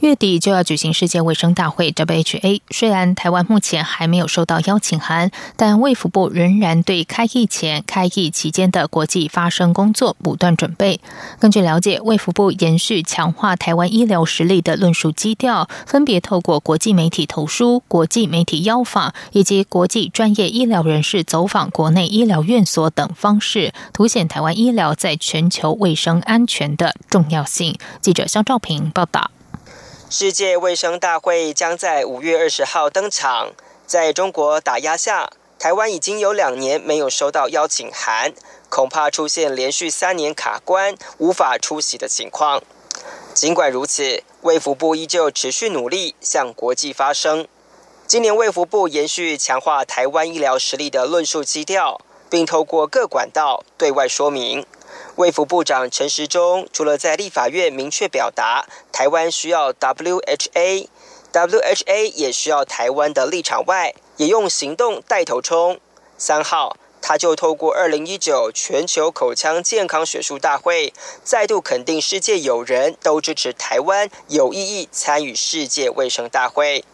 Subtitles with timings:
[0.00, 2.60] 月底就要举行世界卫生大会 （WHA）。
[2.70, 11.00] 虽然台湾目前还没有收到邀请函，但卫福部仍然对开议前、开议期间的国际发声工作不断准备。
[11.40, 27.76] 根据了解，卫福部延续强化台湾医疗实力的论述基调，分别透过国际媒体投书、国际媒体邀访以及国际专业医疗人士走访国内医疗院所等方式，凸显台湾医疗在全球卫生安全的重要性。
[28.00, 29.32] 记者肖兆平报道。
[30.10, 33.50] 世界卫生大会将在五月二十号登场。
[33.86, 38.32] 在中国打压下，台湾已经有两年没有收到邀请函，
[38.70, 42.62] 恐怕出现连续三年卡关、无法出席的情况。
[43.34, 47.46] 尽管如此，卫福部依旧持续努力向国际发声。
[48.06, 52.00] 今年卫福部延续强化台湾医疗实力的论述基调，
[52.30, 54.64] 并透过各管道对外说明。
[55.16, 60.92] 卫福部长陈时中除了在立法院明确表达台湾需要 WHA，WHA
[62.14, 65.80] 也需要台湾的立场外，也用行动带头冲。
[66.16, 70.92] 三号，他就透过二零一九全球口腔健康学术大会，
[71.24, 76.84] 再度肯定世界友人都支持台湾有意义参与世界卫生大会。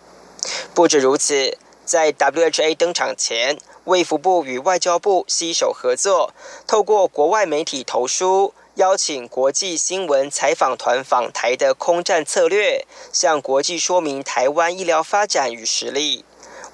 [0.74, 3.58] 不止如此，在 WHA 登场前。
[3.84, 6.32] 卫福部与外交部携手合作，
[6.66, 16.24] 透过国外媒体投书，邀请国际新闻采访团访台的空战策略，向国际说明台湾医疗发展与实力。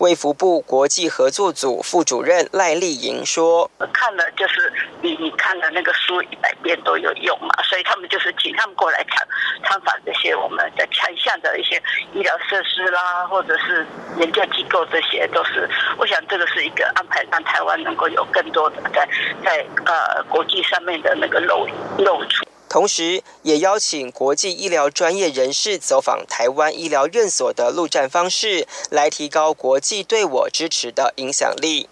[0.01, 9.29] 卫福部国际合作组副主任赖丽莹说：“看了就是比你看的那个书一百遍都有用嘛，所以他们就是请他们过来参
[9.63, 11.77] 参访这些我们的强项的一些
[12.15, 15.69] 医疗设施啦，或者是研究机构，这些都是
[15.99, 19.07] 我想这个是一个安排，让台湾能够有更多的在
[19.45, 21.69] 在呃国际上面的那个露
[21.99, 31.89] 露出。”同时，也邀请国际医疗专业人士走访台湾医疗院所的陆战方式，来提高国际对我支持的影响力。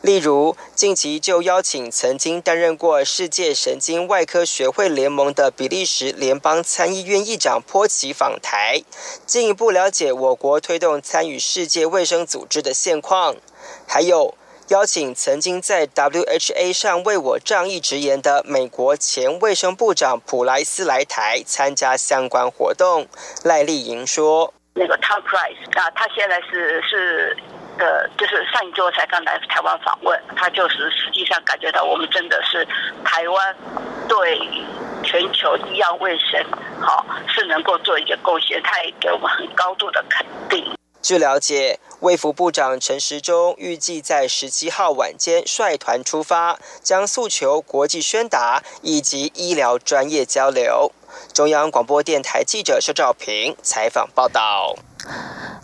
[0.00, 8.82] 例如，近期就邀请曾经担任过世界神经外科学会联盟的比利时联邦参议院议长波奇访台，
[9.26, 13.36] 进一步了解我国推动参与世界卫生组织的现况。
[13.86, 14.34] 还有。
[14.68, 23.06] 邀请曾经在 WHA 上为我仗义直言的美国前卫生部长普莱斯来台参加相关活动。
[23.44, 27.36] 赖丽莹说：“那个 Tom Price 啊，他现在是是
[27.78, 32.66] 呃，就是上一周才刚来台湾访问，他就是实际上感觉到我们真的是
[33.04, 33.56] 台湾
[34.08, 34.38] 对
[35.02, 36.42] 全球医药卫生
[36.80, 40.64] 好是能够做一个贡献，他也给我们很高度的肯定。”
[41.02, 41.78] 据了解。
[42.00, 50.90] 卫福部长陈时中预计在十七号晚间率团出发，将诉求国际宣达以及医疗专业交流。
[51.32, 54.74] 中央广播电台记者肖兆平采访报道。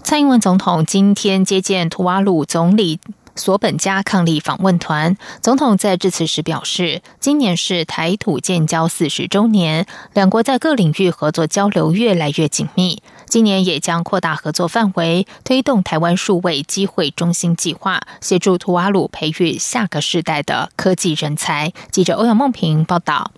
[0.04, 3.00] 蔡英文总统今天接见图瓦鲁总理
[3.34, 5.16] 索本加抗力访问团。
[5.42, 13.02] 总统在致辞时表示，今年是台土建交四十周年，两国在各领域合作交流越来越紧密。
[13.28, 21.72] 今年也将扩大合作范围，推动台湾数位机会中心计划，协助图瓦鲁培育下个世代的科技人才。
[21.90, 23.30] 记者欧阳梦平报道。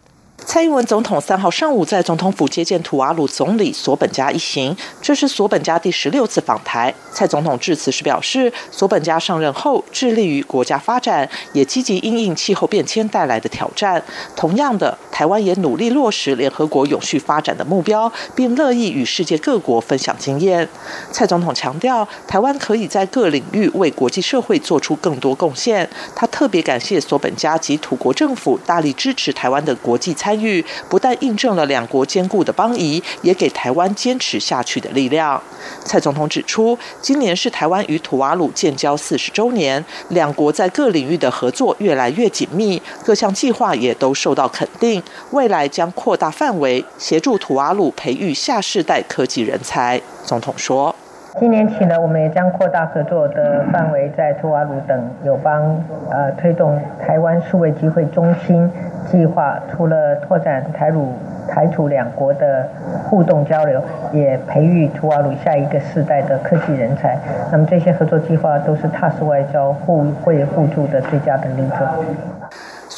[0.45, 6.93] 蔡英文总统三号上午在总统府接见图瓦鲁总理索本加一行，这是索本加第十六次访台。
[7.13, 14.03] 蔡总统致辞时表示，索本加上任后致力于国家发展，也积极应应气候变迁带来的挑战。
[14.35, 20.69] 同样的，台湾也努力落实联合国永续发展的目标，并乐意与世界各国分享经验。
[21.13, 25.89] 蔡总统强调，台湾可以在各领域为国际社会做出更多贡献。
[26.17, 30.40] 他特别感谢索本加及土国政府大力支持台湾的国际参。
[30.41, 35.41] 参与不但印证了两国坚固的邦谊，也给台湾坚持下去的力量。
[35.85, 45.03] 蔡总统指出，今年是台湾与土瓦鲁建交四十周年，两国在各领域的合作越来越紧密，各项计划也都受到肯定。
[45.33, 50.01] 未来将扩大范围，协助土瓦鲁培育下世代科技人才。
[50.25, 50.97] 总统说。
[51.39, 58.71] 今年起呢，我们也将扩大合作的范围，在图瓦鲁等友邦，呃，推动台湾数位机会中心
[59.07, 59.59] 计划。
[59.71, 61.15] 除了拓展台鲁、
[61.49, 62.69] 台土两国的
[63.05, 63.81] 互动交流，
[64.13, 67.17] 也培育图瓦鲁下一个世代的科技人才。
[67.53, 71.75] 那么这些合作计划都是踏实外交、互惠互助的最佳的例子。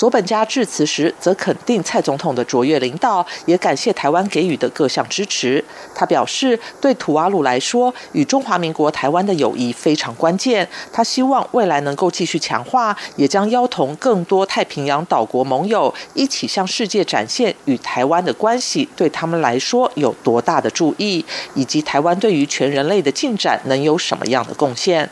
[0.02, 5.64] 索本加致辞时，则肯定蔡总统的卓越领导，也感谢台湾给予的各项支持。
[5.94, 10.69] 他表示，对土瓦鲁来说，与中华民国台湾的友谊非常关键。
[10.93, 21.25] 他希望未来能够继续强化，也将邀同更多太平洋岛国盟友，一起向世界展现与台湾的关系对他们来说有多大的注意，
[21.55, 25.08] 以及台湾对于全人类的进展能有什么样的贡献。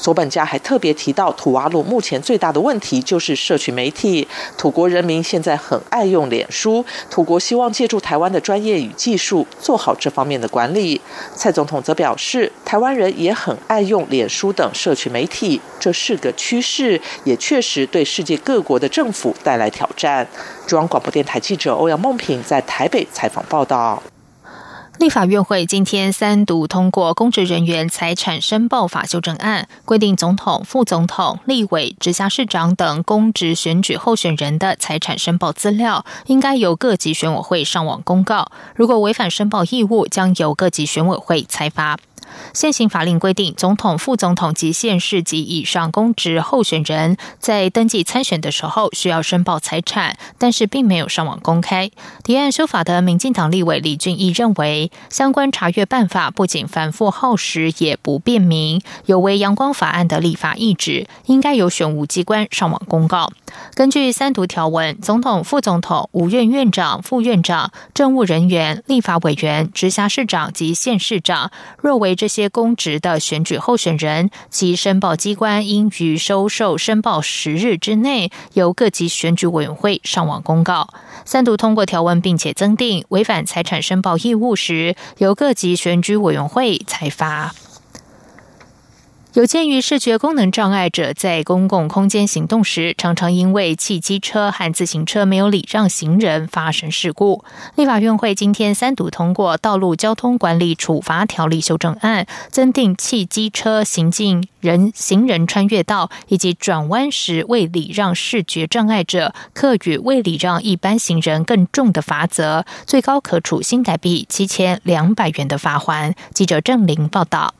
[0.00, 4.26] 索本加还特别提到，土瓦鲁目前最大的问题就是社群媒体。
[4.56, 10.98] 土国人民现在很爱用脸书，土国希望借助台湾的专业与技术，做好这方面的管理。
[11.36, 20.26] 蔡总统则表示，台湾人也很爱用脸书等社群媒体，这是个趋势，也确实对世界各国的政府带来挑战。
[20.66, 24.02] 中央广播电台记者欧阳梦平在台北采访报道。
[25.00, 38.52] 立法院会今天三读通过公职人员财产申报法修正案，规定总统、副总统、立委、直辖市长等公职选举候选人的财产申报资料，应该由各级选委会上网公告。
[38.76, 41.96] 如果违反申报义务，将由各级选委会裁罚。
[42.52, 51.90] 现行法令规定，总统、副总统及县市级以上公职候选人，在登记参选的时候需要申报财产，但是并没有上网公开。
[52.22, 63.32] 提案修法的民进党立委李俊毅认为，相关查阅办法不仅繁复耗时，也不便民，有违阳光法案的立法意志，应该由选务机关上网公告。
[63.74, 71.50] 根据三读条文，总统、副总统、五院院长、副院长、政务人员、立法委员、直辖市长及县市长，
[71.80, 80.92] 若为这些公职的选举候选人，其申报机关应于收受申报十日之内，由各级选举委员会上网公告。
[81.24, 87.54] 三读通过条文，并且增订违反财产申报义务时，由各级选举委员会裁罚。
[89.34, 97.44] 有鉴于视觉功能障碍者在公共空间行动时，常常因为汽机车和自行车没有礼让行人发生事故，
[97.76, 116.16] 立法院会今天三读通过《道路交通管理处罚条例修正案》，增订汽机车行进人行人穿越道以及转弯时未礼让视觉障碍者，课与未礼让一般行人更重的罚则，最高可处新台币七千两百元的罚款。
[116.34, 117.54] 记者郑玲报道。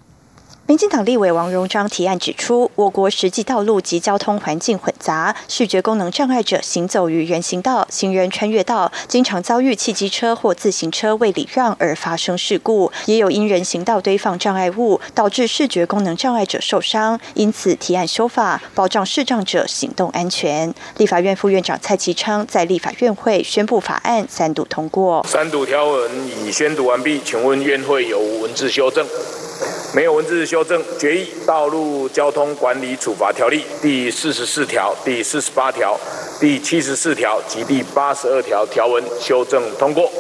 [0.71, 17.19] 民进党立委王荣章提案指出，我国实际道路及交通环境混杂，视觉功能障碍者行走于人行道、行人穿越道，经常遭遇汽机车或自行车未礼让而发生事故，也有因人行道堆放障碍物导致视觉功能障碍者受伤。
[17.35, 20.73] 因此，提案修法，保障视障者行动安全。
[20.99, 25.27] 立法院副院长蔡其昌在立法院会宣布法案三读通过。
[25.29, 26.09] 三读条文
[26.47, 29.05] 已宣读完毕，请问院会有无文字修正？
[29.93, 35.99] 没有文字修修正，决议《道路交通管理处罚条例》第四十四条、第四十八条、
[36.39, 40.13] 第七十四条及第八十二条条文修正通过。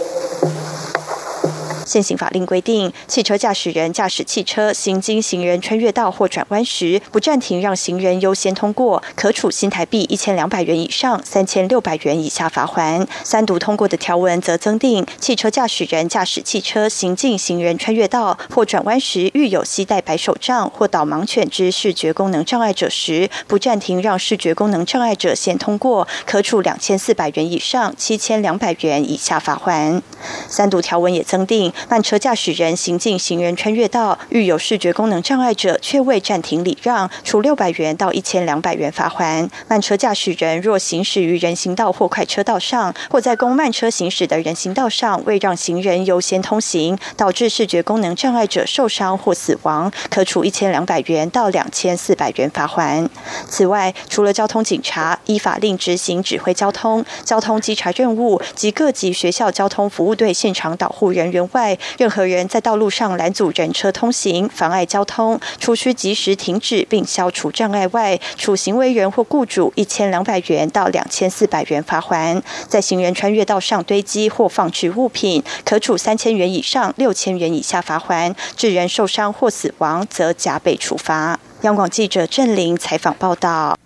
[1.90, 13.04] 现行法令规定，汽车驾驶人驾驶汽车行经行人穿越道或转弯时，不暂停让行人优先通过，可处新台币一千两百元以上三千六百元以下罚款。
[13.24, 30.00] 三读通过的条文则增订，汽车驾驶人驾驶汽车行进行人穿越道或转弯时，遇有携带白手杖或导盲犬之视觉功能障碍者时，不暂停让视觉功能障碍者先通过，可处两千四百元以上七千两百元以下罚款。
[30.48, 31.72] 三读条文也增订。
[31.88, 39.48] 慢车驾驶人行进行人穿越道，遇有视觉功能障碍者却未暂停礼让，处六百元到一千两百元罚款。
[39.68, 53.08] 慢车驾驶人若行驶于人行道或快车道上，或在供慢车行驶的人行道上未让行人优先通行，导致视觉功能障碍者受伤或死亡，可处一千两百元到两千四百元罚款。
[53.48, 72.42] 此外，除了交通警察依法令执行指挥交通、交通稽查任务及各级学校交通服务队现场导护人员外，任何人在道路上拦阻人车通行、妨碍交通，除需及时停止并消除障碍外，处行为人或雇主一千两百元到两千四百元罚款。
[72.68, 81.38] 在行人穿越道上堆积或放置物品，可处三千元以上六千元以下罚款；致人受伤或死亡，则加倍处罚。
[81.62, 83.76] 央广记者郑玲采访报道。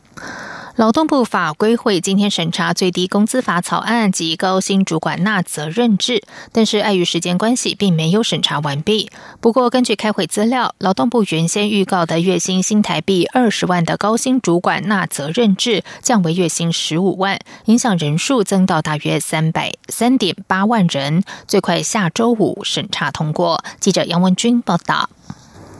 [0.76, 9.08] 劳动部法规会今天审查最低工资法草案及高薪主管纳责任制，但是碍于时间关系，并没有审查完毕。
[9.40, 23.62] 不过，根据开会资料，劳动部原先预告的月薪新台币二十万的高薪主管纳责任制，降为月薪十五万，影响人数增到大约三百三点八万人，最快下周五审查通过。
[23.78, 25.08] 记者杨文君报道。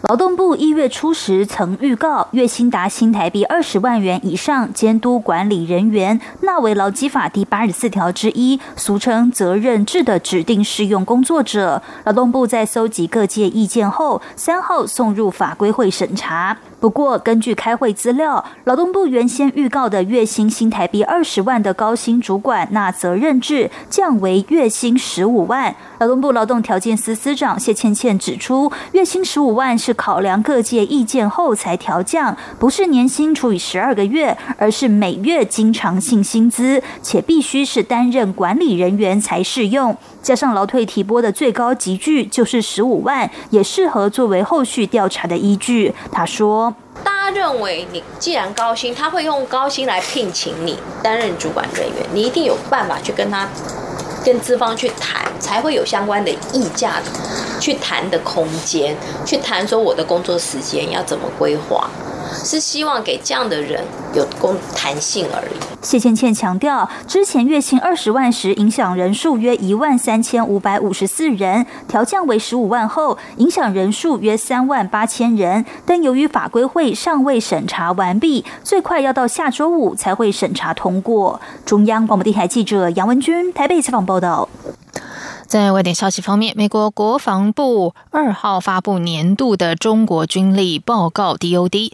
[0.07, 11.83] 劳动部一月初时曾预告，月薪达新台币二十万元以上监督管理人员纳为劳基法第八十四条之一，俗称责任制的指定适用工作者。
[12.05, 16.59] 劳动部在搜集各界意见后，三号送入法规会审查。
[16.81, 25.75] 不过，根据开会资料，劳动部原先预告的月薪新台币二十万的高薪主管纳责任制，降为月薪十五万。
[25.99, 39.97] 劳动部劳动条件司司长谢倩倩指出，月薪十五万是考量各界意见后才调降，不是年薪除以十二个月，而是每月经常性薪资，且必须是担任管理人员才适用。
[40.25, 45.95] 加上劳退提拨的最高级距就是十五万，也适合作为后续调查的依据。
[46.11, 53.47] 他说：“大家认为你既然高薪，他会用高薪来聘请你担任主管人员，你一定有办法去跟他
[54.25, 56.95] 跟资方去谈，才会有相关的议价
[57.61, 61.91] 去谈的空间，去谈说我的工作时间要怎么规划。”
[62.35, 65.55] 是希望给这样的人有工弹性而已。
[65.83, 75.65] 谢倩倩强调，之前月薪二十万时，影响人数约一万三千五百五十四人，调降为十五万后，影响人数约三万八千人。
[75.85, 81.41] 但由于法规会尚未审查完毕，最快要到下周五才会审查通过。
[81.67, 84.49] 中央广播电台记者杨文君台北采访报道。
[85.47, 91.93] 在外电消息方面，美国国防部二号发布年度的中国军力报告 （DOD）。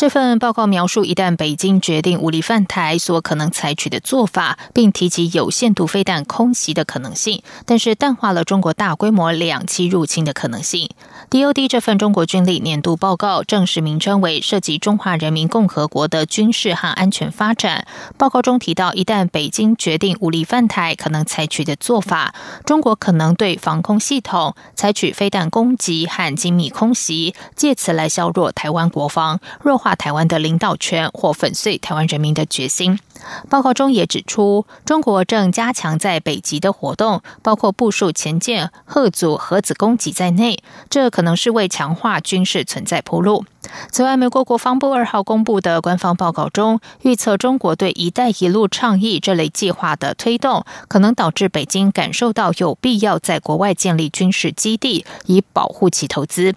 [0.00, 10.88] 这份报告描述，一旦北京决定武力犯台，所可能采取的做法，并提及有限度飞弹空袭的可能性，但是淡化了中国大规模两栖入侵的可能性。
[11.28, 17.86] DOD 这份中国军力年度报告正式名称为《涉及中华人民共和国的军事和安全发展》。
[18.16, 29.89] 报告中提到，一旦北京决定武力犯台，可能采取的做法，中国可能对防空系统采取飞弹攻击和精密空袭，借此来削弱台湾国防，弱化。
[29.94, 32.98] 台湾的领导权或粉碎台湾人民的决心。
[33.48, 43.44] 报告中也指出，中国正加强在北极的活动，包括部署前舰、核组、核子攻击在内，这可能是为强化军事存在铺路。
[43.92, 56.54] 此外，美国国防部二号公布的官方报告中预测，中国对“一带一路”倡议这类计划的推动，可能导致北京感受到有必要在国外建立军事基地，以保护其投资。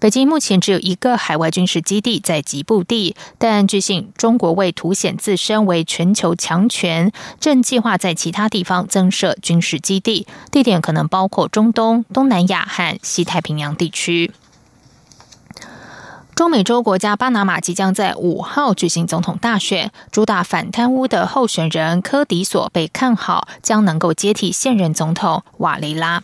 [0.00, 7.10] 北京目前只有一个海外军事基地在吉布地，但据信中国为凸显自身为全全球强权，
[7.40, 14.30] 正计划在其他地方增设军事基地，地点可能包括中东、东南亚和西太平洋地区。
[16.36, 26.22] 中美洲国家巴拿马即将在五号举行总统大选，主打反贪污的候选人科迪索被看好将能够接替现任总统瓦雷拉。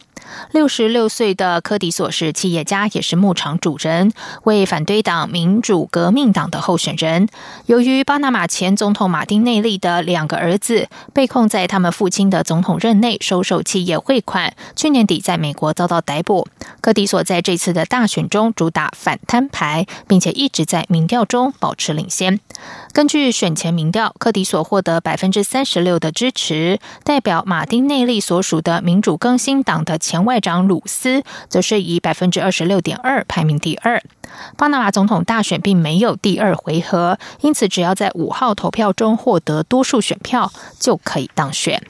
[0.53, 4.13] 六十六岁的科迪索是企业家，也是牧场主人，
[4.45, 7.27] 为反对党民主革命党的候选人。
[7.65, 16.47] 由于巴拿马前总统马丁内利的两个儿子被控在他们父亲的总统任内收受企业汇款，去年底在美国遭到逮捕。
[16.83, 22.41] 科迪索在这次的大选中主打反贪牌，并且一直在民调中保持领先。
[22.93, 34.03] 根据选前民调，科迪索获得百分之三十六的支持，代表马丁内利所属的民主更新党的前外长鲁斯则是以百分之二十六点二排名第二。
[34.57, 41.81] 巴拿马总统大选并没有第二回合，因此只要在五号投票中获得多数选票，就可以当选。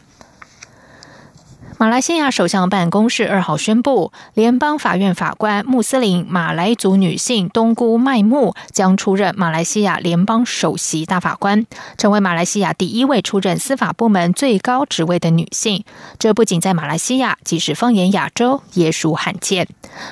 [1.78, 15.84] 马来西亚首相办公室二号宣布，联邦法院法官穆斯林马来族女性东姑麦木将出任马来西亚联邦首席大法官，成为马来西亚第一位出任司法部门最高职位的女性。
[16.18, 19.66] 这不仅在马来西亚，即使放眼亚洲也属罕见。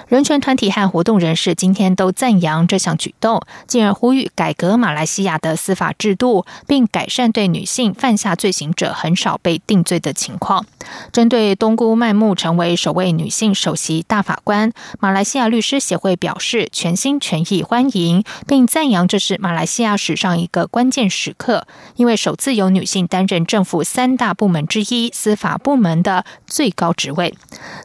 [0.08, 10.66] 人权团体和活动人士今天都赞扬这项举动，进而呼吁改革马来西亚的司法制度，并改善对女性犯下罪行者很少被定罪的情况。
[11.12, 21.66] 针对东姑麦木成为首位女性首席大法官，马来西亚律师协会表示全心全意欢迎，并赞扬这是马来西亚史上一个关键时刻，
[21.96, 27.34] 因为首次有女性担任政府三大部门之一司法部门的最高职位。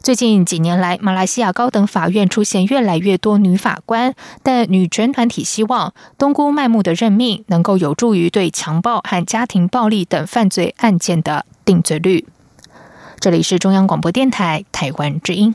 [0.02, 12.24] 最近几年来，马来西亚高等法院出现越来越多女法官，但女权团体希望东姑麦木的任命能够有助于对强暴和家庭暴力等犯罪案件的定罪率。
[13.18, 15.54] 这里是中央广播电台台湾之音。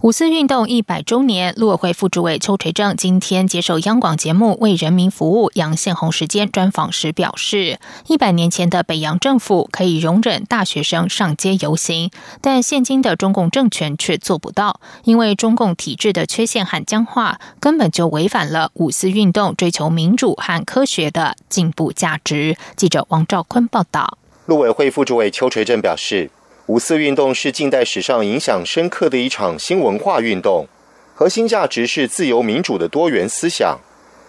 [0.00, 22.56] 五四运动一百周年，陆委会副主委邱垂正今天接受央广节目《为人民服务》杨宪宏时间专访时表示，一百年前的北洋政府可以容忍大学生上街游行，但现今的中共政权却做不到，因为中共体制的缺陷和僵化，根本就违反了五四运动追求民主和科学的进步价值。
[22.76, 24.16] 记者王兆坤报道。
[24.46, 26.30] 陆委会副主委邱垂正表示。
[26.68, 30.66] 五四运动是近代史上影响深刻的一场新文化运动，
[31.14, 33.78] 核心价值是自由民主的多元思想。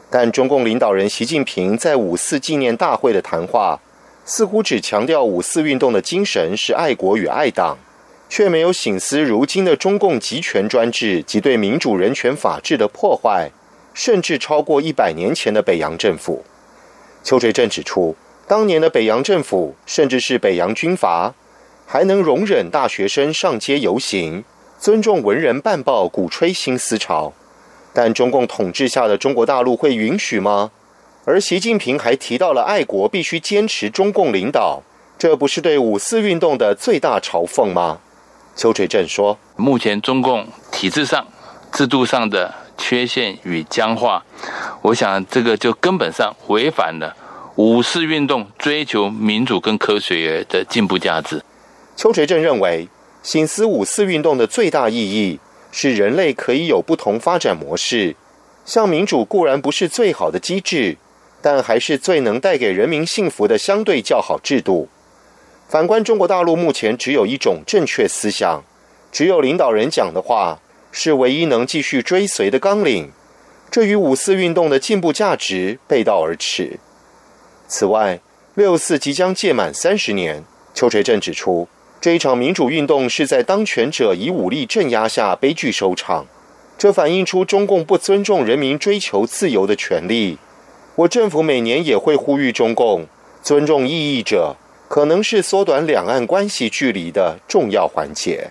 [0.09, 3.81] 但中共领导人习近平在五四纪念大会的谈话，
[4.23, 7.77] 似乎只强调五四运动的精神是爱国与爱党，
[8.29, 13.51] 却没有醒思如今的中共集权专制及对民主人权法治的破坏，
[13.93, 16.45] 甚至超过一百年前的北洋政府。
[17.21, 18.15] 邱垂正指出，
[18.47, 21.35] 当年的北洋政府，甚至是北洋军阀。
[21.91, 24.43] 还能容忍大学生上街游行，
[24.79, 27.33] 尊重文人办报，鼓吹新思潮，
[27.91, 30.69] 但中共统治下的中国大陆会允许吗？
[31.25, 34.83] 而习近平还提到了爱国必须坚持中共领导，
[35.17, 37.97] 这不是对五四运动的最大嘲讽吗？
[38.55, 41.25] 邱垂正说：“目前中共体制上、
[41.71, 44.23] 制度上的缺陷与僵化，
[44.83, 47.17] 我想这个就根本上违反了
[47.55, 51.41] 五四运动追求民主跟科学的进步价值。”
[51.99, 52.87] 邱垂正认为，
[53.21, 55.37] 新思五四运动的最大意义
[55.69, 58.15] 是人类可以有不同发展模式。
[58.63, 60.95] 像民主固然不是最好的机制，
[61.41, 64.87] 但还是最能带给人民幸福的相对较好制度。
[65.67, 68.63] 反观中国大陆，目前只有一种正确思想，
[69.11, 70.59] 只有领导人讲的话
[70.93, 73.11] 是唯一能继续追随的纲领，
[73.69, 76.79] 这与五四运动的进步价值背道而驰。
[77.67, 78.21] 此外，
[78.55, 81.67] 六四即将届满三十年，邱垂正指出。
[82.01, 86.25] 这一场民主运动是在当权者以武力镇压下悲剧收场，
[86.77, 90.37] 这反映出中共不尊重人民追求自由的权利。
[90.95, 93.05] 我政府每年也会呼吁中共
[93.43, 94.55] 尊重异议者，
[94.87, 98.49] 可能是缩短两岸关系距离的重要环节。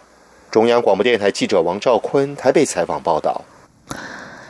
[0.50, 3.42] 中央广播电台记者王兆坤台北采访报道。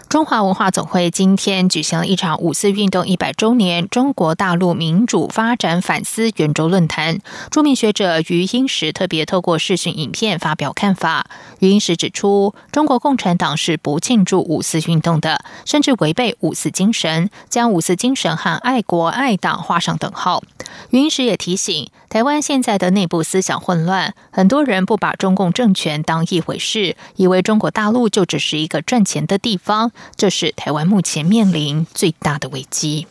[0.09, 7.19] 中华文化总会今天举行了一场五四运动一百周年中国大陆民主发展反思圆桌论坛。
[7.51, 11.27] 著名学者余英时特别透过视讯影片发表看法。
[11.59, 20.43] 余英时指出，中国共产党是不庆祝五四运动的，甚至违背五四精神，将五四精神和爱国爱党画上等号。
[20.89, 29.93] 余英时也提醒，台湾现在的内部思想混乱，很多人不把中共政权当一回事，以为中国大陆就只是一个赚钱的地方。
[30.17, 33.07] 这是台湾目前面临最大的危机。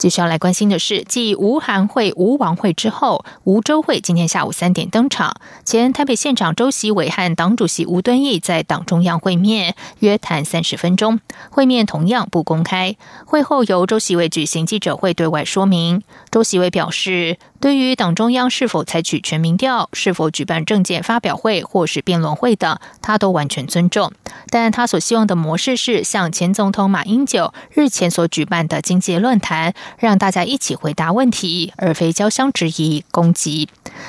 [0.00, 5.36] 继续要来关心的是，继吴韩会、吴王会之后，吴周会今天下午三点登场。
[5.62, 11.20] 前台北县长周习伟和党主席吴敦义在党中央会面，约谈三十分钟。
[11.50, 12.96] 会面同样不公开。
[13.26, 16.02] 会后由周习伟举行记者会对外说明。
[16.30, 17.36] 周习伟表示。
[17.60, 24.10] 对于党中央是否采取全民调、是否举办政见发表会或是辩论会等，他都完全尊重。
[24.48, 33.68] 但他所希望的模式是像前总统马英九日前所举办的经济论坛，让大家一起回答问题，而非交相质疑、攻击。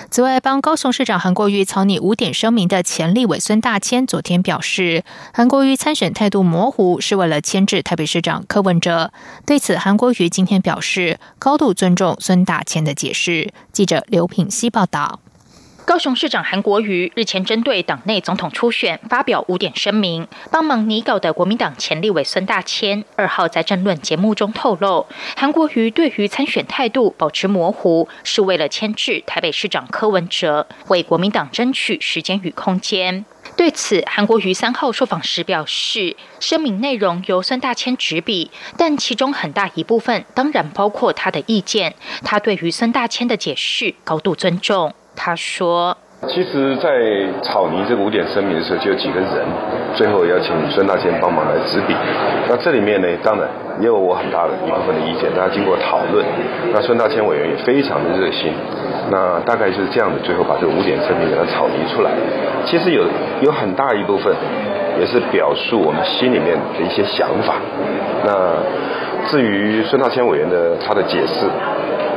[0.09, 9.11] 此外，帮高雄市长韩国瑜草拟五点声明的前立委孙大千昨天表示，韩国瑜参选态度模糊，是为了牵制台北市长柯文哲。
[9.45, 13.51] 对此，韩国瑜今天表示，高度尊重孙大千的解释。
[13.73, 15.19] 记者刘品希报道。
[15.83, 33.25] 高雄市长韩国瑜日前针对党内总统初选发表五点声明，帮忙拟稿的国民党前立委孙大千二号在政论节目中透露，韩国瑜对于参选态度保持模糊，是为了牵制台北市长柯文哲，为国民党争取时间与空间。
[33.57, 44.93] 对此，韩国瑜三号受访时表示，声明内容由孙大千执笔，但其中很大一部分当然包括他的意见，他对于孙大千的解释高度尊重。
[45.15, 45.95] 他说
[46.28, 46.89] ：“其实，在
[47.41, 49.30] 草拟这个五点声明的时候，就有几个人，
[49.95, 51.93] 最后要请孙大千帮忙来执笔。
[52.50, 53.47] 那这里面呢，当然
[53.80, 55.30] 也有我很大的一部分的意见。
[55.36, 56.26] 大家经过讨论，
[56.74, 58.54] 那孙大千委员也非常的热心。
[59.12, 62.12] 那大概就是这样的，最后把这五点声明给它草拟出来。
[62.65, 63.04] 其实有
[63.41, 64.34] 有很大一部分，
[65.00, 67.56] 也是表述我们心里面的一些想法。
[68.24, 68.58] 那
[69.30, 71.45] 至于孙大千委员的他的解释，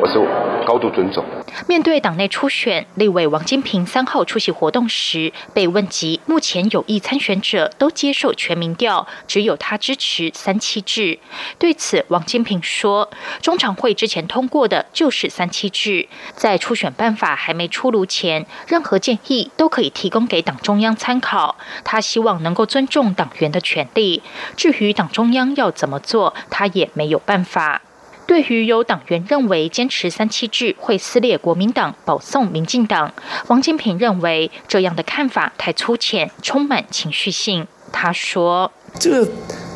[0.05, 0.19] 我是。”
[0.67, 1.23] 高度尊重。
[1.69, 11.19] 面对党内初选，立委王金平三号出席活动时被问及，目前有意参选者都接受全民调，只有他支持三七制。
[11.59, 13.11] 对此，王金平说，
[13.43, 21.57] 中常会之前通过的就是三七制，在初选办法还没出炉前，任何建议都可以提供给党中央参考。
[21.85, 24.23] 他希望能够尊重党员的权利，
[24.57, 27.83] 至于党中央要怎么做，他也没有办法。
[28.27, 33.13] 对于有党员认为坚持三七制会撕裂国民党、保送民进党，
[33.49, 37.67] 王金平认为这样的看法太粗浅，充满情绪性。
[37.93, 39.33] 他说：“这个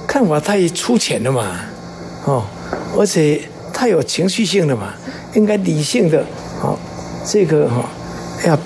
[0.06, 1.60] 看法太粗浅了嘛，
[2.24, 2.44] 哦，
[2.98, 3.40] 而且
[3.72, 4.94] 太有情绪性了嘛，
[5.34, 6.24] 应该理性的，
[6.62, 6.78] 哦，
[7.24, 7.84] 这个哈
[8.46, 8.58] 要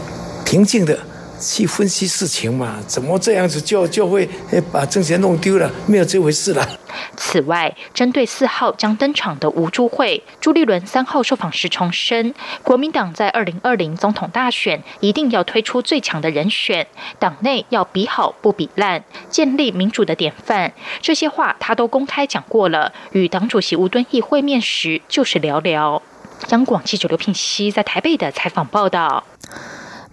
[0.45, 0.99] 平静的。”
[1.45, 2.79] 去分析事情嘛？
[2.87, 4.29] 怎么这样子就就会
[4.71, 5.69] 把政权弄丢了？
[5.89, 6.79] 没有这回事了。
[7.17, 16.87] 此外，针对四号将登场的吴朱会，朱立伦三号受访时重申，国民党在二零二零总统大选一定要推出最强的人选，
[17.19, 20.73] 党内要比好不比烂，建立民主的典范。
[21.01, 22.93] 这些话他都公开讲过了。
[23.13, 26.03] 与党主席吴敦义会面时，就是聊聊。
[26.49, 29.23] 央广记者刘聘熙在台北的采访报道。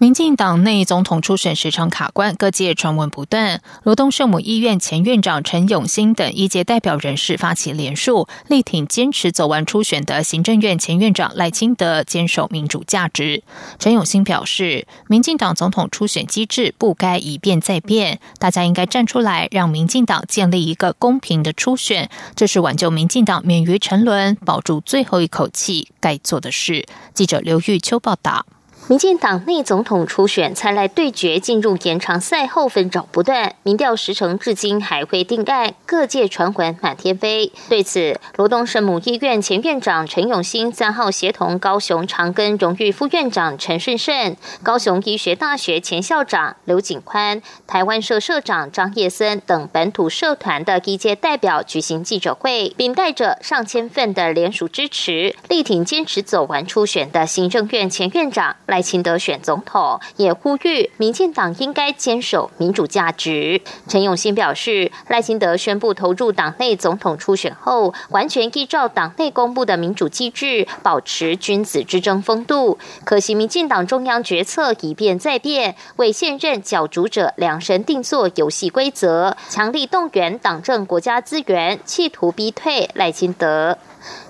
[0.01, 3.61] 民进党内总统初选时常卡关，各界传闻不断。
[3.83, 13.43] 罗东圣母医院前院长陈永新等一届代表人士发起联署，力挺坚持走完初选的行政院前院长赖清德坚守民主价值。
[13.77, 26.85] 陈永新表示，民进党总统初选机制不该一变再变，大家应该站出来，让民进党建立一个公平的初选，这是挽救民进党免于沉沦、保住最后一口气该做的事。
[27.13, 28.45] 记者刘玉秋报道。
[28.89, 37.51] 民进党内总统初选蔡赖对决进入延长赛后纷扰不断，民调时程至今还未定案，各界传闻满天飞。
[37.69, 58.78] 对此，罗东圣母医院前院长陈永新三号协同高雄长庚荣誉副院长陈顺胜、高雄医学大学前校长刘景宽、台湾社社长张叶森等本土社团的一届代表举行记者会，并带着上千份的联署支持，力挺坚持走完初选的行政院前院长来。
[58.79, 63.61] 赖清德选总统，也呼吁民进党应该坚守民主价值。
[63.89, 72.79] 陈永新表示，赖清德宣布投入党内总统初选后，完全依照党内公布的民主机制，保持君子之争风度。
[73.03, 83.77] 可惜民进党中央决策一变再变，为现任角逐者量身定做游戏规则，强力动员党政国家资源，企图逼退赖清德。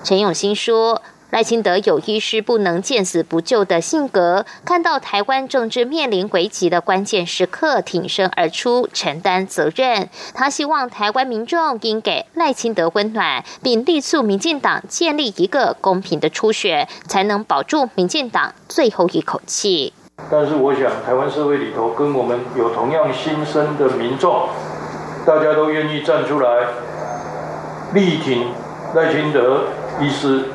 [0.04, 1.04] 陈永新说。
[1.32, 10.10] 赖清德有一是不能见死不救的性格，看到台湾政治面临危急的关键时刻，挺身而出，承担责任。
[10.34, 19.94] 他希望台湾民众应给赖清德温暖，并力促民进党建立一个公平的初选，才能保住民进党最后一口气。
[20.32, 24.50] 但是，我想台湾社会里头跟我们有同样心声的民众，
[25.28, 26.66] 大家都愿意站出来
[27.94, 28.48] 力挺
[28.96, 29.66] 赖清德
[30.02, 30.46] 医师。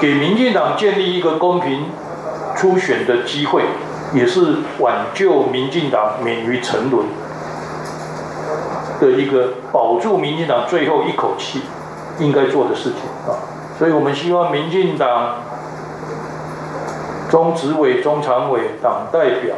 [0.00, 1.86] 给民进党建立一个公平
[2.56, 3.62] 初选的机会，
[4.12, 7.06] 也是挽救民进党免于沉沦
[9.00, 11.62] 的一个保住民进党最后一口气
[12.18, 13.34] 应该做的事情啊！
[13.78, 15.36] 所以我们希望民进党
[17.30, 19.56] 中执委、中常委、党代表。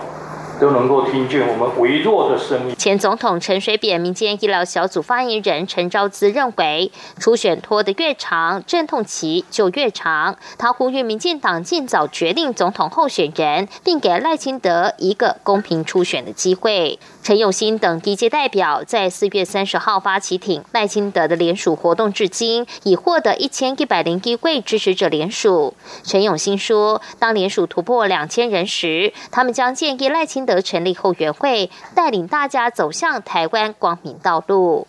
[0.65, 2.75] 都能够听见我们微弱的声音。
[2.79, 10.39] 前总统陈水扁民间医疗小组发言人陈昭资认为，初选拖得越长，阵痛期就越长。
[10.57, 16.99] 他呼吁民进党尽早决定总统候选人，并给赖清德一个公平初选的机会。
[17.25, 25.75] 陈永新等一届代表在四月三十号发起挺赖清德的联署活动，至今已获得一千一百零一位支持者联署。
[26.03, 34.87] 陈永新说，当联署突破两千人时，他们将建议赖清德成立后援会，带领大家走向台湾光明道路。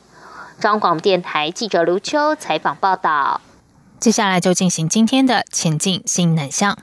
[0.59, 3.39] 中广电台记者卢秋采访报道。
[3.97, 6.77] 接下来就进行今天的前进新南向。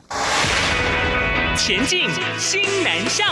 [1.58, 3.28] 前进新南向。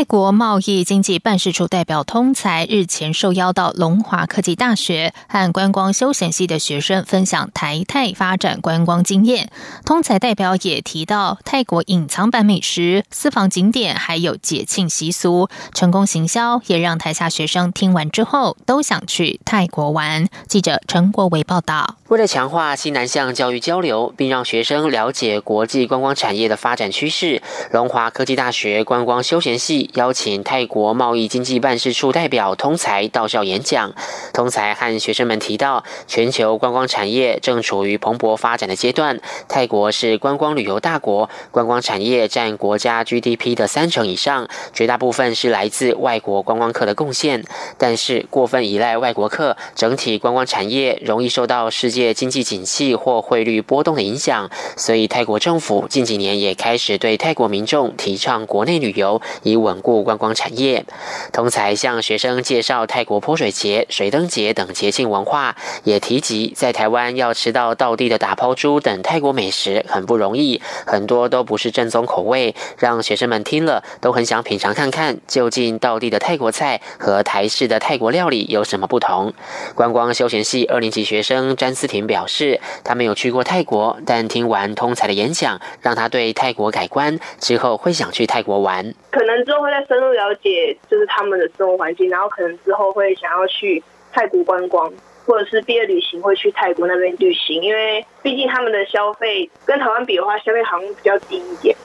[0.00, 9.50] 泰国贸易经济办事处代表通才日前受邀到龙华科技大学和观光休闲系的学生分享台泰发展观光经验。
[9.84, 20.26] 通才代表也提到，泰国隐藏版美食、私房景点还有节庆习俗，成功行销也让台下学生听完之后都想去泰国玩。
[20.48, 21.99] 记者陈国伟报道。
[22.10, 29.88] 为了强化西南向教育交流，并让学生了解国际观光产业的发展趋势，龙华科技大学观光休闲系。
[29.94, 33.94] 邀请泰国贸易经济办事处代表通才到校演讲。
[34.32, 39.20] 通才和学生们提到，全球观光产业正处于蓬勃发展的阶段。
[39.46, 47.44] 泰国是观光旅游大国，观光产业占国家 GDP 的三成以上，绝大部分是来自外国观光客的贡献。
[47.78, 54.48] 但是，过分依赖外国客，整体观光产业容易受到世界经济景气或汇率波动的影响。
[54.76, 59.80] 所以，泰国政府近几年也开始对泰国民众提倡国内旅游，以稳。
[59.80, 60.84] 固观光产业，
[61.32, 79.32] 同才向学生介绍泰国泼水节、水灯节等节庆文化，也提及在台湾要吃到道地的打抛猪等泰国美食很不容易，很多都不是正宗口味，让学生们听了都很想品尝看看，究竟道地的泰国菜和台式的泰国料理有什么不同。
[79.74, 88.92] 观光休闲系二年级学生詹思婷表示，他没有去过泰国，但听完通才的演讲，让他对泰国改观，之后会想去泰国玩。
[89.12, 89.60] 可能之后。
[89.60, 94.90] 会再深入了解，就是他们的生活环境，然后可能之后会想要去泰国观光，
[95.26, 101.76] 或者是毕业旅行会去泰国那边旅行，因为毕竟他们的消费跟台湾比的话，消费好像比较低一点，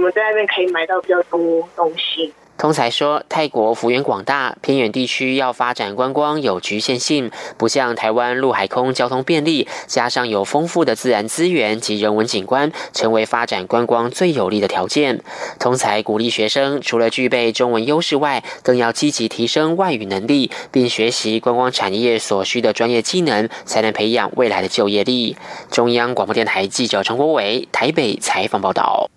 [0.00, 2.32] 们在那边可以买到比较多东西。
[2.58, 15.22] 通才说，泰国幅员广大，偏远地区要发展观光有局限性，不像台湾陆海空交通便利，加上有丰富的自然资源及人文景观，成为发展观光最有利的条件。
[15.58, 25.38] 通才鼓励学生，除了具备中文优势外，更要积极提升外语能力，并学习观光产业所需的专业技能，才能培养未来的就业力。
[25.70, 29.08] 中央广播电台记者陈国伟台北采访报道。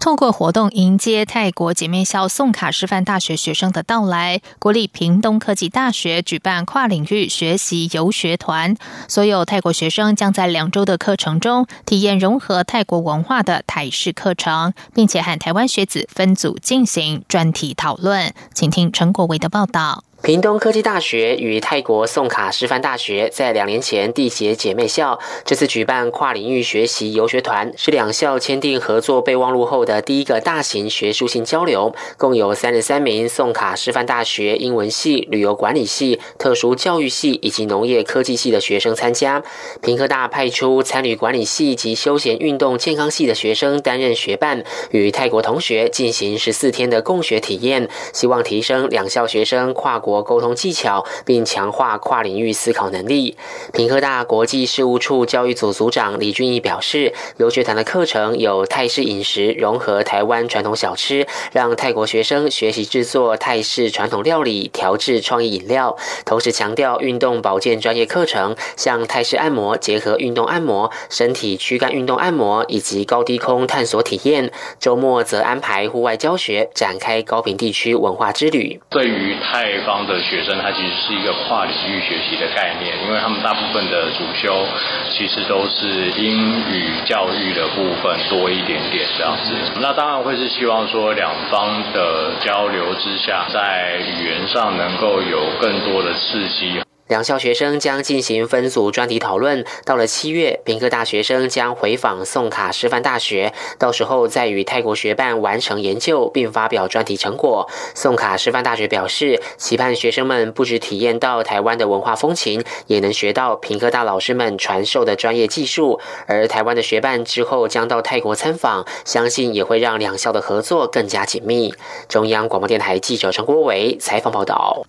[0.00, 8.74] 透过活动迎接泰国姐妹校宋卡师范大学学生的到来，国立屏东科技大学举办跨领域学习游学团，
[9.06, 18.32] 所有泰国学生将在两周的课程中体验融合泰国文化的台式课程，并且和台湾学子分组进行专题讨论。
[18.54, 20.04] 请听陈国维的报道。
[20.22, 31.94] 屏东科技大学与泰国宋卡师范大学在两年前缔结姐妹校，这次举办跨领域学习游学团，是两校签订合作备忘录后的第一个大型学术性交流。
[32.18, 39.42] 共有三十三名宋卡师范大学英文系、旅游管理系、特殊教育系以及农业科技系的学生参加。
[39.80, 50.09] 平科大派出参与管理系及休闲运动健康系的学生担任学伴，与泰国同学进行十四天的共学体验，希望提升两校学生跨国。
[50.10, 53.36] 国沟通技巧，并强化跨领域思考能力。
[53.72, 65.96] 平科大国际事务处教育组组长李俊义表示，留学团的课程有泰式饮食融合台湾传统小吃，让泰国学生学习制作泰式传统料理、调制创意饮料。
[66.24, 74.50] 同时强调运动保健专业课程，像泰式按摩结合运动按摩、身体躯干运动按摩以及高低空探索体验。
[74.80, 78.80] 周末则安排户外教学，展开高平地区文化之旅。
[78.90, 79.99] 对于泰方。
[80.06, 84.66] 的学生，他其实是一个跨领域学习的概念，因为他们大部分的主修
[85.08, 89.54] 其实都是英语教育的部分多一点点这样子。
[89.80, 96.80] 那当然会是希望说两方的交流之下，在语言上能够有更多的刺激。
[97.10, 99.64] 两校学生将进行分组专题讨论。
[99.84, 107.68] 到了七月，平科大学生将回访宋卡师范大学，到时候再与泰国学办完成研究，并发表专题成果。
[107.96, 115.98] 宋卡师范大学表示，期盼学生们不止体验到台湾的文化风情，也能学到平科大老师们传授的专业技术。
[116.28, 121.74] 而台湾的学办之后将到泰国参访，相信也会让两校的合作更加紧密。
[122.08, 124.86] 中央广播电台记者陈国伟采访报道。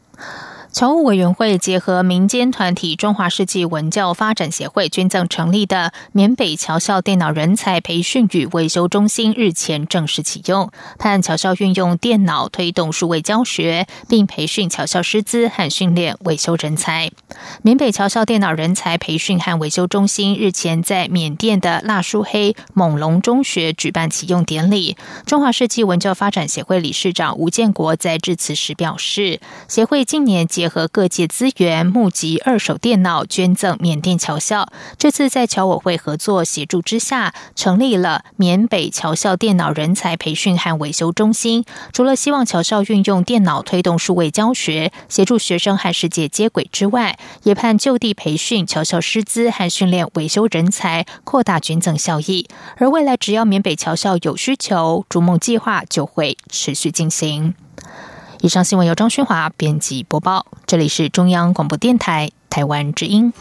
[0.73, 17.11] 侨务委员会结合民间团体中华世纪文教发展协会捐赠成立的缅北侨校电脑人才培训与维修中心日前正式启用，盼侨校运用电脑推动数位教学，并培训侨校师资和训练维修人才。
[17.61, 24.95] 缅北侨校电脑人才培训和维修中心日前在缅甸的腊树黑猛龙中学举办启用典礼。
[25.25, 34.71] 中华世纪文教发展协会理事长吴建国在致辞时表示，协会近年结合各界资源，募集二手电脑捐赠缅甸侨校。
[34.95, 41.65] 这次在侨委会合作协助之下，成立了缅北侨校电脑人才培训和维修中心。
[41.91, 52.47] 除了希望侨校运用电脑推动数位教学，协助学生和世界接轨之外，也盼就地培训侨校师资和训练维修人才，扩大捐赠效益。
[52.77, 57.55] 而未来只要缅北侨校有需求，逐梦计划就会持续进行。
[58.43, 63.31] 以上新闻由张勋华编辑播报，这里是中央广播电台台湾之音。